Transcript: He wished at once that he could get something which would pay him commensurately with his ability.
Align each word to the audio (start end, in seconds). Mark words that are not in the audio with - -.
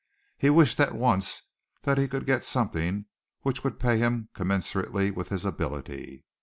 He 0.35 0.49
wished 0.49 0.79
at 0.79 0.95
once 0.95 1.43
that 1.83 1.99
he 1.99 2.07
could 2.07 2.25
get 2.25 2.43
something 2.43 3.05
which 3.41 3.63
would 3.63 3.77
pay 3.79 3.99
him 3.99 4.29
commensurately 4.33 5.11
with 5.15 5.29
his 5.29 5.45
ability. 5.45 6.25